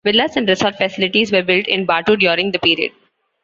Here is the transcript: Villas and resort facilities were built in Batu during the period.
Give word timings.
Villas 0.03 0.35
and 0.35 0.49
resort 0.49 0.77
facilities 0.77 1.31
were 1.31 1.43
built 1.43 1.67
in 1.67 1.85
Batu 1.85 2.17
during 2.17 2.51
the 2.51 2.57
period. 2.57 2.91